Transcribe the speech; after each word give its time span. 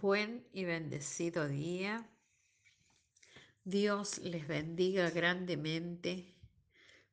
Buen 0.00 0.46
y 0.52 0.64
bendecido 0.64 1.48
día. 1.48 2.08
Dios 3.64 4.18
les 4.18 4.46
bendiga 4.46 5.10
grandemente. 5.10 6.36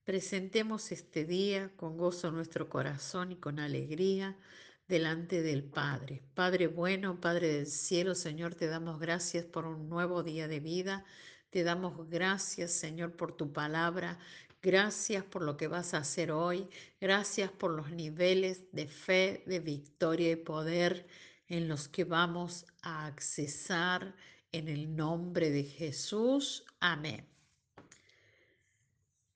Presentemos 0.04 0.92
este 0.92 1.26
día 1.26 1.76
con 1.78 1.98
gozo 1.98 2.30
nuestro 2.30 2.70
corazón 2.70 3.32
y 3.32 3.38
con 3.38 3.58
alegría 3.58 4.38
delante 4.88 5.42
del 5.42 5.64
Padre. 5.64 6.22
Padre 6.36 6.68
bueno, 6.68 7.20
Padre 7.20 7.54
del 7.54 7.66
cielo, 7.66 8.14
Señor, 8.14 8.54
te 8.54 8.68
damos 8.68 9.00
gracias 9.00 9.46
por 9.46 9.66
un 9.66 9.90
nuevo 9.90 10.22
día 10.22 10.48
de 10.48 10.60
vida. 10.60 11.06
Te 11.50 11.64
damos 11.64 12.08
gracias, 12.08 12.72
Señor, 12.72 13.16
por 13.16 13.36
tu 13.36 13.52
palabra. 13.52 14.20
Gracias 14.62 15.24
por 15.24 15.42
lo 15.42 15.58
que 15.58 15.68
vas 15.68 15.96
a 15.96 16.00
hacer 16.00 16.32
hoy. 16.32 16.70
Gracias 17.02 17.50
por 17.50 17.72
los 17.72 17.90
niveles 17.90 18.72
de 18.74 18.88
fe, 18.88 19.44
de 19.48 19.60
victoria 19.60 20.34
y 20.34 20.36
poder 20.36 21.08
en 21.48 21.68
los 21.68 21.88
que 21.88 22.04
vamos 22.04 22.66
a 22.82 23.06
accesar 23.06 24.16
en 24.52 24.68
el 24.68 24.96
nombre 24.96 25.52
de 25.52 25.64
Jesús. 25.64 26.66
Amén. 26.80 27.26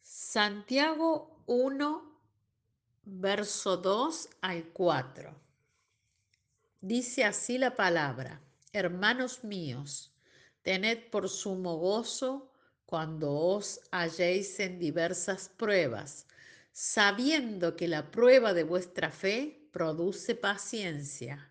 Santiago 0.02 1.44
1, 1.46 2.22
verso 3.04 3.78
2 3.78 4.30
al 4.42 4.66
4. 4.70 5.36
Dice 6.82 7.26
así 7.26 7.58
la 7.58 7.76
palabra, 7.76 8.42
hermanos 8.72 9.44
míos, 9.44 10.14
tened 10.62 11.10
por 11.10 11.30
sumo 11.30 11.78
gozo 11.78 12.52
cuando 12.86 13.34
os 13.34 13.82
halléis 13.92 14.60
en 14.60 14.80
diversas 14.80 15.50
pruebas, 15.50 16.26
sabiendo 16.72 17.76
que 17.76 17.88
la 17.88 18.10
prueba 18.10 18.54
de 18.54 18.64
vuestra 18.64 19.12
fe 19.12 19.68
produce 19.72 20.36
paciencia 20.36 21.49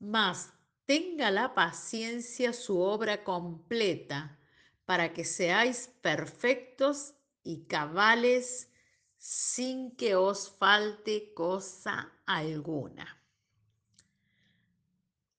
mas 0.00 0.52
tenga 0.86 1.30
la 1.30 1.54
paciencia 1.54 2.52
su 2.52 2.80
obra 2.80 3.22
completa, 3.22 4.36
para 4.84 5.12
que 5.12 5.24
seáis 5.24 5.88
perfectos 6.00 7.14
y 7.44 7.62
cabales 7.66 8.68
sin 9.16 9.94
que 9.94 10.16
os 10.16 10.50
falte 10.50 11.32
cosa 11.32 12.12
alguna. 12.26 13.22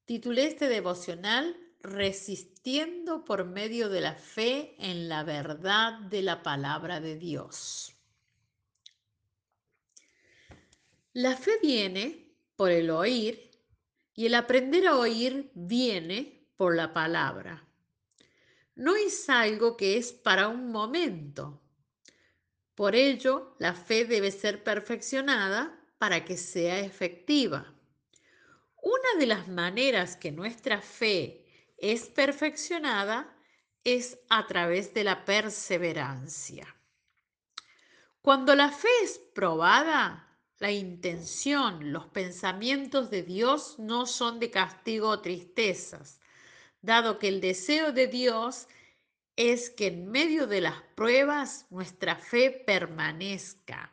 Titulé 0.05 0.47
este 0.47 0.69
devocional 0.69 1.57
Resistiendo 1.83 3.25
por 3.25 3.43
medio 3.43 3.89
de 3.89 4.01
la 4.01 4.13
fe 4.13 4.75
en 4.77 5.09
la 5.09 5.23
verdad 5.23 5.99
de 5.99 6.21
la 6.21 6.43
palabra 6.43 7.01
de 7.01 7.17
Dios. 7.17 7.95
La 11.13 11.35
fe 11.35 11.57
viene 11.59 12.35
por 12.55 12.69
el 12.69 12.91
oír 12.91 13.50
y 14.13 14.25
el 14.25 14.35
aprender 14.35 14.87
a 14.87 14.97
oír 14.97 15.51
viene 15.53 16.47
por 16.57 16.75
la 16.75 16.93
palabra. 16.93 17.67
No 18.75 18.95
es 18.95 19.29
algo 19.29 19.77
que 19.77 19.97
es 19.97 20.11
para 20.11 20.47
un 20.47 20.71
momento. 20.71 21.61
Por 22.75 22.95
ello, 22.95 23.55
la 23.59 23.73
fe 23.73 24.05
debe 24.05 24.31
ser 24.31 24.63
perfeccionada 24.63 25.79
para 25.97 26.25
que 26.25 26.37
sea 26.37 26.79
efectiva. 26.79 27.73
Una 28.81 29.19
de 29.19 29.27
las 29.27 29.47
maneras 29.47 30.15
que 30.17 30.31
nuestra 30.31 30.81
fe 30.81 31.45
es 31.77 32.07
perfeccionada 32.07 33.35
es 33.83 34.19
a 34.29 34.47
través 34.47 34.93
de 34.93 35.03
la 35.03 35.25
perseverancia. 35.25 36.75
Cuando 38.21 38.55
la 38.55 38.69
fe 38.69 38.89
es 39.03 39.19
probada, 39.33 40.30
la 40.61 40.71
intención, 40.71 41.91
los 41.91 42.05
pensamientos 42.05 43.09
de 43.09 43.23
Dios 43.23 43.79
no 43.79 44.05
son 44.05 44.39
de 44.39 44.51
castigo 44.51 45.09
o 45.09 45.19
tristezas, 45.19 46.19
dado 46.83 47.17
que 47.17 47.29
el 47.29 47.41
deseo 47.41 47.91
de 47.91 48.05
Dios 48.05 48.67
es 49.35 49.71
que 49.71 49.87
en 49.87 50.11
medio 50.11 50.45
de 50.45 50.61
las 50.61 50.79
pruebas 50.95 51.65
nuestra 51.71 52.15
fe 52.15 52.51
permanezca. 52.51 53.91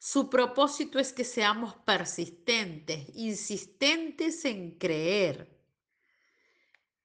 Su 0.00 0.28
propósito 0.28 0.98
es 0.98 1.12
que 1.12 1.22
seamos 1.22 1.76
persistentes, 1.76 3.08
insistentes 3.14 4.44
en 4.46 4.72
creer, 4.78 5.48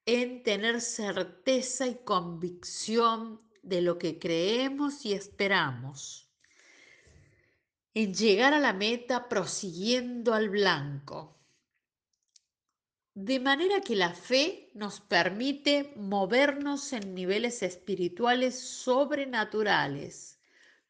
en 0.04 0.42
tener 0.42 0.80
certeza 0.80 1.86
y 1.86 1.94
convicción 2.02 3.40
de 3.62 3.82
lo 3.82 3.98
que 3.98 4.18
creemos 4.18 5.04
y 5.06 5.12
esperamos 5.12 6.24
en 7.94 8.12
llegar 8.12 8.52
a 8.52 8.58
la 8.58 8.72
meta 8.72 9.28
prosiguiendo 9.28 10.34
al 10.34 10.48
blanco. 10.48 11.38
De 13.14 13.38
manera 13.38 13.80
que 13.80 13.94
la 13.94 14.12
fe 14.12 14.70
nos 14.74 15.00
permite 15.00 15.92
movernos 15.94 16.92
en 16.92 17.14
niveles 17.14 17.62
espirituales 17.62 18.58
sobrenaturales, 18.58 20.40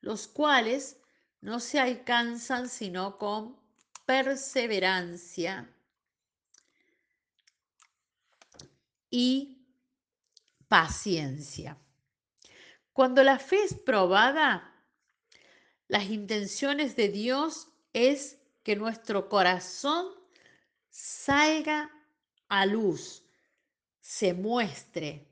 los 0.01 0.27
cuales 0.27 0.97
no 1.43 1.61
se 1.61 1.79
alcanzan 1.79 2.71
sino 2.71 3.19
con 3.19 3.61
perseverancia 4.07 5.71
y 9.11 9.67
paciencia. 10.67 11.77
Cuando 12.95 13.23
la 13.23 13.39
fe 13.39 13.63
es 13.65 13.75
probada, 13.75 14.74
las 15.94 16.10
intenciones 16.10 16.97
de 16.97 17.09
Dios 17.09 17.69
es 17.93 18.41
que 18.65 18.75
nuestro 18.75 19.28
corazón 19.28 20.09
salga 20.91 21.88
a 22.49 22.66
luz, 22.66 23.22
se 24.00 24.34
muestre. 24.34 25.28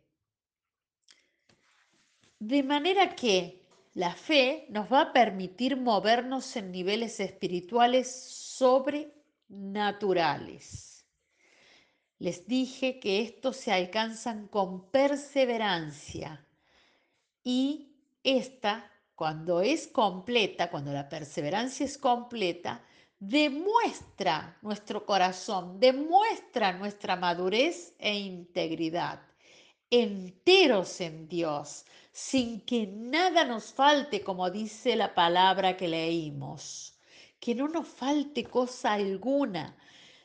De 2.38 2.62
manera 2.62 3.16
que 3.16 3.66
la 3.94 4.14
fe 4.14 4.66
nos 4.68 4.92
va 4.92 5.00
a 5.00 5.12
permitir 5.12 5.76
movernos 5.76 6.54
en 6.54 6.70
niveles 6.70 7.18
espirituales 7.18 8.30
sobrenaturales. 8.30 11.04
Les 12.20 12.46
dije 12.46 13.00
que 13.00 13.20
estos 13.20 13.56
se 13.56 13.72
alcanzan 13.72 14.46
con 14.46 14.88
perseverancia 14.92 16.46
y 17.42 17.96
esta 18.22 18.91
cuando 19.22 19.60
es 19.60 19.86
completa, 19.86 20.68
cuando 20.68 20.92
la 20.92 21.08
perseverancia 21.08 21.86
es 21.86 21.96
completa, 21.96 22.84
demuestra 23.20 24.58
nuestro 24.62 25.06
corazón, 25.06 25.78
demuestra 25.78 26.72
nuestra 26.72 27.14
madurez 27.14 27.94
e 28.00 28.18
integridad, 28.18 29.20
enteros 29.88 31.00
en 31.00 31.28
Dios, 31.28 31.84
sin 32.10 32.62
que 32.62 32.88
nada 32.88 33.44
nos 33.44 33.72
falte, 33.72 34.24
como 34.24 34.50
dice 34.50 34.96
la 34.96 35.14
palabra 35.14 35.76
que 35.76 35.86
leímos, 35.86 36.98
que 37.38 37.54
no 37.54 37.68
nos 37.68 37.86
falte 37.86 38.42
cosa 38.42 38.94
alguna. 38.94 39.76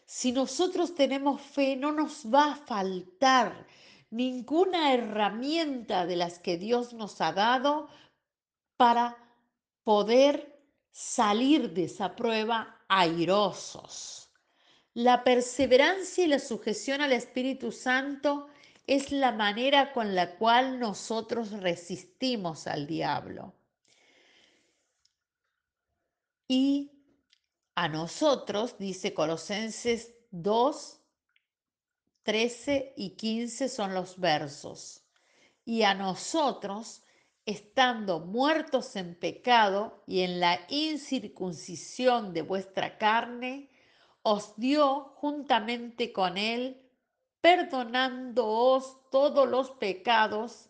Si 0.08 0.32
nosotros 0.32 0.96
tenemos 0.96 1.40
fe, 1.40 1.76
no 1.76 1.92
nos 1.92 2.26
va 2.34 2.54
a 2.54 2.56
faltar 2.56 3.68
ninguna 4.10 4.92
herramienta 4.92 6.08
de 6.08 6.16
las 6.16 6.40
que 6.40 6.58
Dios 6.58 6.94
nos 6.94 7.22
ha 7.22 7.32
dado 7.34 7.90
para 8.78 9.18
poder 9.84 10.58
salir 10.92 11.74
de 11.74 11.86
esa 11.86 12.16
prueba 12.16 12.84
airosos. 12.88 14.30
La 14.94 15.24
perseverancia 15.24 16.24
y 16.24 16.28
la 16.28 16.40
sujeción 16.40 17.02
al 17.02 17.12
Espíritu 17.12 17.72
Santo 17.72 18.48
es 18.88 19.12
la 19.12 19.32
manera 19.32 19.92
con 19.92 20.16
la 20.16 20.38
cual 20.38 20.80
nosotros 20.80 21.52
resistimos 21.52 22.66
al 22.68 22.88
diablo. 22.88 23.54
Y 26.48 26.92
a 27.76 27.90
nosotros, 27.90 28.78
dice 28.80 29.14
Colosenses 29.14 30.16
2, 30.32 31.00
13 32.24 32.94
y 32.98 33.12
15 33.12 33.70
son 33.70 33.94
los 33.94 34.20
versos. 34.20 35.04
Y 35.64 35.84
a 35.84 35.94
nosotros 35.94 37.04
estando 37.48 38.20
muertos 38.20 38.98
en 38.98 39.16
pecado 39.16 40.04
y 40.06 40.20
en 40.20 40.42
la 40.42 40.60
incircuncisión 40.68 42.34
de 42.34 42.42
vuestra 42.42 42.98
carne, 42.98 43.70
os 44.22 44.58
dio 44.58 45.14
juntamente 45.16 46.12
con 46.12 46.38
él, 46.38 46.82
perdonándoos 47.40 49.10
todos 49.10 49.48
los 49.48 49.72
pecados, 49.72 50.70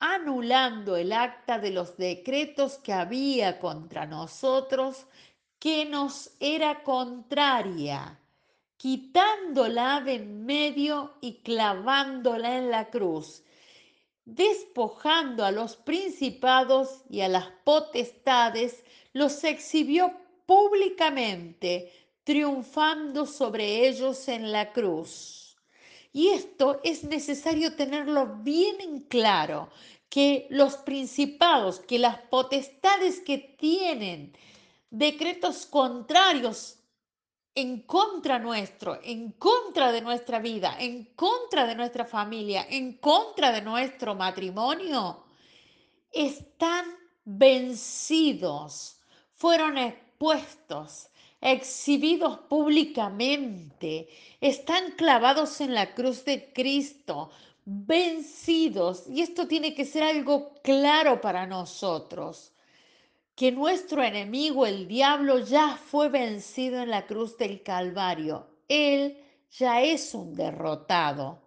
anulando 0.00 0.96
el 0.96 1.12
acta 1.12 1.58
de 1.58 1.70
los 1.70 1.98
decretos 1.98 2.78
que 2.78 2.94
había 2.94 3.58
contra 3.58 4.06
nosotros, 4.06 5.06
que 5.58 5.84
nos 5.84 6.30
era 6.40 6.82
contraria, 6.82 8.18
quitándola 8.78 10.00
de 10.00 10.14
en 10.14 10.46
medio 10.46 11.12
y 11.20 11.42
clavándola 11.42 12.56
en 12.56 12.70
la 12.70 12.88
cruz 12.88 13.44
despojando 14.24 15.44
a 15.44 15.50
los 15.50 15.76
principados 15.76 17.02
y 17.10 17.20
a 17.20 17.28
las 17.28 17.48
potestades, 17.64 18.84
los 19.12 19.44
exhibió 19.44 20.12
públicamente, 20.46 21.92
triunfando 22.24 23.26
sobre 23.26 23.88
ellos 23.88 24.28
en 24.28 24.52
la 24.52 24.72
cruz. 24.72 25.56
Y 26.12 26.28
esto 26.28 26.80
es 26.84 27.04
necesario 27.04 27.74
tenerlo 27.74 28.38
bien 28.42 28.80
en 28.80 29.00
claro, 29.00 29.70
que 30.08 30.46
los 30.50 30.76
principados, 30.76 31.80
que 31.80 31.98
las 31.98 32.18
potestades 32.18 33.20
que 33.20 33.38
tienen 33.38 34.36
decretos 34.90 35.64
contrarios 35.64 36.81
en 37.54 37.82
contra 37.82 38.38
nuestro, 38.38 38.98
en 39.02 39.32
contra 39.32 39.92
de 39.92 40.00
nuestra 40.00 40.38
vida, 40.38 40.76
en 40.78 41.04
contra 41.14 41.66
de 41.66 41.74
nuestra 41.74 42.04
familia, 42.04 42.66
en 42.68 42.94
contra 42.94 43.52
de 43.52 43.60
nuestro 43.60 44.14
matrimonio, 44.14 45.24
están 46.10 46.86
vencidos, 47.24 48.98
fueron 49.34 49.76
expuestos, 49.78 51.08
exhibidos 51.40 52.38
públicamente, 52.48 54.08
están 54.40 54.92
clavados 54.92 55.60
en 55.60 55.74
la 55.74 55.94
cruz 55.94 56.24
de 56.24 56.52
Cristo, 56.52 57.30
vencidos. 57.64 59.04
Y 59.08 59.22
esto 59.22 59.46
tiene 59.46 59.74
que 59.74 59.84
ser 59.84 60.04
algo 60.04 60.54
claro 60.62 61.20
para 61.20 61.46
nosotros, 61.46 62.51
que 63.34 63.52
nuestro 63.52 64.02
enemigo, 64.02 64.66
el 64.66 64.86
diablo, 64.88 65.38
ya 65.38 65.76
fue 65.76 66.08
vencido 66.08 66.82
en 66.82 66.90
la 66.90 67.06
cruz 67.06 67.36
del 67.38 67.62
Calvario. 67.62 68.46
Él 68.68 69.18
ya 69.50 69.82
es 69.82 70.14
un 70.14 70.34
derrotado 70.34 71.42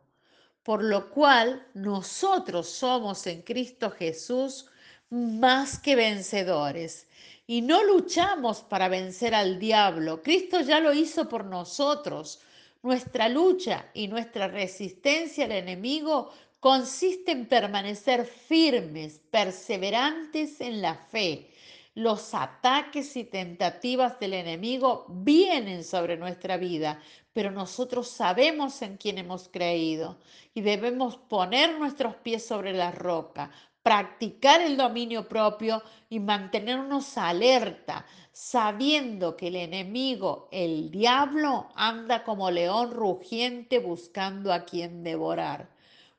por 0.65 0.83
lo 0.83 1.11
cual 1.11 1.63
nosotros 1.75 2.67
somos 2.67 3.27
en 3.27 3.43
Cristo 3.43 3.91
Jesús 3.91 4.65
más 5.11 5.77
que 5.77 5.95
vencedores. 5.95 7.07
Y 7.45 7.61
no 7.61 7.83
luchamos 7.83 8.61
para 8.61 8.89
vencer 8.89 9.35
al 9.35 9.59
diablo. 9.59 10.23
Cristo 10.23 10.61
ya 10.61 10.79
lo 10.79 10.91
hizo 10.91 11.29
por 11.29 11.45
nosotros. 11.45 12.41
Nuestra 12.81 13.29
lucha 13.29 13.85
y 13.93 14.07
nuestra 14.07 14.47
resistencia 14.47 15.45
al 15.45 15.51
enemigo 15.51 16.31
consiste 16.59 17.33
en 17.33 17.45
permanecer 17.45 18.25
firmes, 18.25 19.21
perseverantes 19.29 20.61
en 20.61 20.81
la 20.81 20.95
fe. 20.95 21.51
Los 21.95 22.33
ataques 22.33 23.15
y 23.15 23.23
tentativas 23.23 24.19
del 24.19 24.33
enemigo 24.33 25.05
vienen 25.07 25.85
sobre 25.85 26.17
nuestra 26.17 26.57
vida, 26.57 26.99
pero 27.31 27.51
nosotros 27.51 28.09
sabemos 28.09 28.81
en 28.81 28.97
quién 28.97 29.17
hemos 29.17 29.47
creído 29.47 30.17
y 30.53 30.59
debemos 30.59 31.15
poner 31.15 31.79
nuestros 31.79 32.15
pies 32.17 32.45
sobre 32.45 32.73
la 32.73 32.91
roca, 32.91 33.49
practicar 33.81 34.59
el 34.59 34.75
dominio 34.75 35.29
propio 35.29 35.81
y 36.09 36.19
mantenernos 36.19 37.17
alerta, 37.17 38.05
sabiendo 38.33 39.37
que 39.37 39.47
el 39.47 39.55
enemigo, 39.55 40.49
el 40.51 40.91
diablo, 40.91 41.69
anda 41.75 42.25
como 42.25 42.51
león 42.51 42.91
rugiente 42.91 43.79
buscando 43.79 44.51
a 44.51 44.65
quien 44.65 45.01
devorar. 45.01 45.69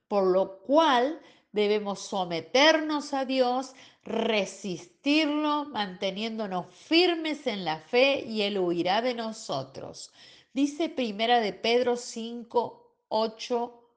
Por 0.08 0.25
lo 0.25 0.58
cual 0.61 1.20
debemos 1.56 1.99
someternos 1.99 3.12
a 3.12 3.25
Dios, 3.25 3.75
resistirlo, 4.05 5.64
manteniéndonos 5.64 6.73
firmes 6.73 7.49
en 7.49 7.64
la 7.64 7.81
fe 7.81 8.20
y 8.20 8.43
Él 8.43 8.61
huirá 8.61 9.03
de 9.03 9.14
nosotros. 9.14 10.12
Dice 10.53 10.88
primera 10.88 11.41
de 11.41 11.53
Pedro 11.53 11.97
5, 11.97 12.94
8 13.08 13.91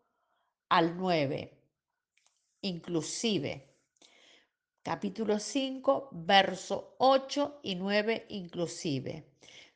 al 0.70 0.98
9. 0.98 1.54
Inclusive. 2.62 3.70
Capítulo 4.82 5.38
5, 5.38 6.10
verso 6.12 6.96
8 6.98 7.60
y 7.64 7.76
9 7.76 8.26
inclusive. 8.30 9.26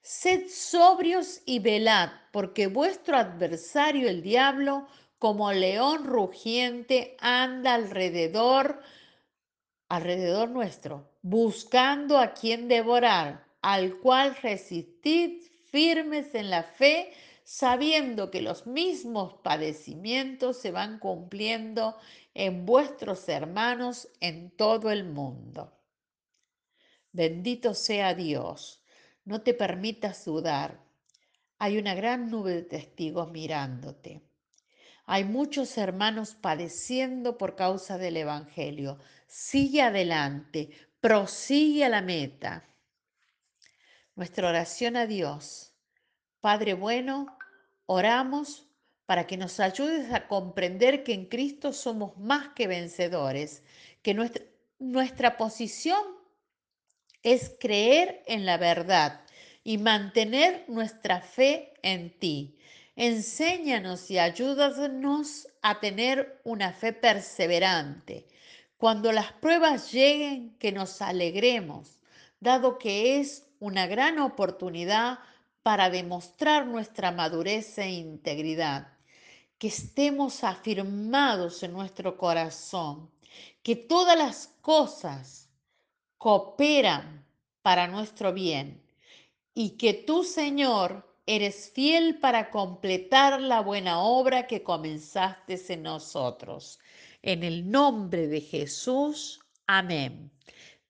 Sed 0.02 0.50
sobrios 0.50 1.42
y 1.46 1.60
velad, 1.60 2.10
porque 2.32 2.68
vuestro 2.68 3.16
adversario 3.16 4.10
el 4.10 4.22
diablo, 4.22 4.88
como 5.24 5.54
león 5.54 6.04
rugiente, 6.04 7.16
anda 7.22 7.76
alrededor, 7.76 8.82
alrededor 9.88 10.50
nuestro, 10.50 11.14
buscando 11.22 12.18
a 12.18 12.34
quien 12.34 12.68
devorar, 12.68 13.48
al 13.62 14.00
cual 14.00 14.36
resistid 14.42 15.42
firmes 15.72 16.36
en 16.36 16.50
la 16.50 16.64
fe, 16.64 17.14
sabiendo 17.46 18.32
que 18.32 18.42
los 18.42 18.68
mismos 18.68 19.36
padecimientos 19.36 20.58
se 20.58 20.72
van 20.72 21.00
cumpliendo 21.00 21.96
en 22.34 22.66
vuestros 22.66 23.30
hermanos 23.30 24.10
en 24.20 24.52
todo 24.52 24.92
el 24.92 25.06
mundo. 25.06 25.72
Bendito 27.14 27.74
sea 27.76 28.14
Dios, 28.14 28.84
no 29.24 29.42
te 29.42 29.54
permitas 29.54 30.26
dudar. 30.26 30.84
Hay 31.60 31.78
una 31.78 31.96
gran 31.96 32.30
nube 32.30 32.56
de 32.56 32.64
testigos 32.64 33.32
mirándote. 33.32 34.22
Hay 35.06 35.26
muchos 35.26 35.78
hermanos 35.78 36.36
padeciendo 36.36 37.38
por 37.38 37.56
causa 37.56 37.98
del 37.98 38.18
Evangelio. 38.18 39.00
Sigue 39.28 39.82
adelante, 39.82 40.70
prosigue 41.02 41.84
a 41.84 41.90
la 41.90 42.02
meta. 42.02 42.66
Nuestra 44.16 44.48
oración 44.48 44.96
a 44.96 45.06
Dios. 45.06 45.74
Padre 46.40 46.74
bueno, 46.74 47.38
oramos 47.86 48.68
para 49.06 49.28
que 49.28 49.38
nos 49.38 49.60
ayudes 49.60 50.14
a 50.14 50.28
comprender 50.28 51.04
que 51.04 51.14
en 51.14 51.26
Cristo 51.26 51.74
somos 51.74 52.18
más 52.18 52.50
que 52.50 52.68
vencedores, 52.68 53.64
que 54.02 54.14
nuestra, 54.14 54.44
nuestra 54.80 55.38
posición 55.38 56.02
es 57.22 57.56
creer 57.60 58.24
en 58.28 58.46
la 58.46 58.58
verdad 58.58 59.22
y 59.64 59.78
mantener 59.78 60.66
nuestra 60.68 61.22
fe 61.22 61.74
en 61.82 62.18
ti. 62.20 62.58
Enséñanos 62.96 64.12
y 64.12 64.20
ayúdanos 64.20 65.48
a 65.64 65.80
tener 65.80 66.40
una 66.44 66.74
fe 66.74 66.94
perseverante. 66.94 68.28
Cuando 68.78 69.12
las 69.12 69.32
pruebas 69.32 69.92
lleguen, 69.92 70.56
que 70.60 70.72
nos 70.72 71.02
alegremos, 71.02 72.00
dado 72.40 72.78
que 72.78 73.20
es 73.20 73.48
una 73.60 73.88
gran 73.88 74.20
oportunidad 74.20 75.20
para 75.64 75.90
demostrar 75.90 76.68
nuestra 76.68 77.12
madurez 77.12 77.78
e 77.80 77.90
integridad, 77.90 78.90
que 79.58 79.70
estemos 79.70 80.44
afirmados 80.44 81.64
en 81.64 81.74
nuestro 81.74 82.18
corazón, 82.18 83.10
que 83.64 83.76
todas 83.76 84.18
las 84.18 84.48
cosas 84.62 85.50
cooperan 86.20 87.26
para 87.64 87.88
nuestro 87.88 88.34
bien 88.34 88.84
y 89.56 89.72
que 89.78 89.94
tú, 89.94 90.24
Señor, 90.24 91.13
eres 91.26 91.72
fiel 91.74 92.20
para 92.20 92.50
completar 92.50 93.42
la 93.42 93.62
buena 93.62 94.00
obra 94.00 94.48
que 94.48 94.64
comenzaste 94.64 95.62
en 95.74 95.84
nosotros. 95.84 96.80
En 97.22 97.44
el 97.44 97.70
nombre 97.70 98.28
de 98.28 98.42
Jesús, 98.42 99.40
amén. 99.68 100.32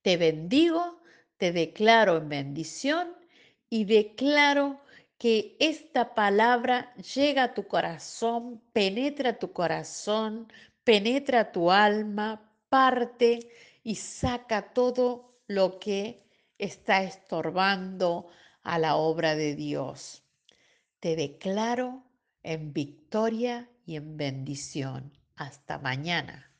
Te 0.01 0.17
bendigo 0.17 1.03
te 1.43 1.51
declaro 1.51 2.15
en 2.15 2.29
bendición 2.29 3.17
y 3.69 3.83
declaro 3.83 4.79
que 5.17 5.57
esta 5.59 6.13
palabra 6.13 6.95
llega 6.95 7.43
a 7.43 7.53
tu 7.53 7.67
corazón, 7.67 8.61
penetra 8.71 9.37
tu 9.37 9.51
corazón, 9.51 10.47
penetra 10.85 11.51
tu 11.51 11.69
alma, 11.69 12.49
parte 12.69 13.49
y 13.83 13.95
saca 13.95 14.73
todo 14.73 15.35
lo 15.47 15.79
que 15.79 16.23
está 16.57 17.03
estorbando 17.03 18.27
a 18.61 18.79
la 18.79 18.95
obra 18.95 19.35
de 19.35 19.55
Dios. 19.55 20.22
Te 21.03 21.17
declaro 21.17 22.01
en 22.43 22.71
victoria 22.71 23.69
y 23.85 23.97
en 23.97 24.15
bendición. 24.15 25.11
Hasta 25.35 25.77
mañana. 25.77 26.52